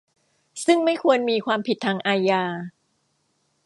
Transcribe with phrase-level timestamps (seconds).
[0.65, 2.43] ซึ่งไม่ควรมีความผิดทางอาญา